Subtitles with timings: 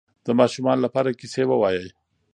[0.25, 1.87] د ماشومانو لپاره کیسې ووایئ.